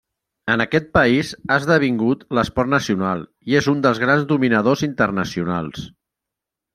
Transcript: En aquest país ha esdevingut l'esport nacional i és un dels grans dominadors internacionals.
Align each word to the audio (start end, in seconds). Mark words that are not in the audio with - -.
En 0.51 0.61
aquest 0.63 0.87
país 0.97 1.33
ha 1.49 1.57
esdevingut 1.63 2.23
l'esport 2.37 2.71
nacional 2.73 3.21
i 3.51 3.57
és 3.59 3.67
un 3.73 3.83
dels 3.83 4.01
grans 4.05 4.25
dominadors 4.33 4.83
internacionals. 4.89 5.85